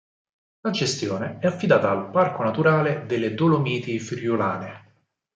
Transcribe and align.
La 0.61 0.71
gestione 0.71 1.37
è 1.37 1.45
affidata 1.45 1.91
al 1.91 2.09
Parco 2.09 2.41
naturale 2.41 3.05
delle 3.05 3.35
Dolomiti 3.35 3.99
Friulane. 3.99 4.93